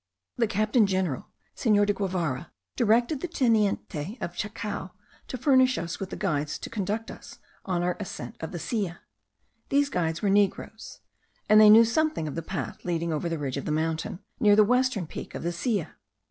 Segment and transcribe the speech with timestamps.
[0.37, 4.93] The captain general, Senor de Guevara, directed the teniente of Chacao
[5.27, 9.01] to furnish us with guides to conduct us on our ascent of the Silla.
[9.69, 11.01] These guides were negroes,
[11.47, 14.55] and they knew something of the path leading over the ridge of the mountain, near
[14.55, 15.93] the western peak of the Silla.